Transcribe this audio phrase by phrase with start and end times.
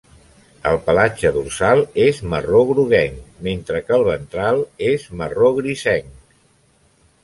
[0.69, 6.15] El pelatge dorsal és marró groguenc, mentre que el ventral és marró grisenc.